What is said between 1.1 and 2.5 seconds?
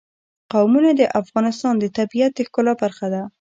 افغانستان د طبیعت د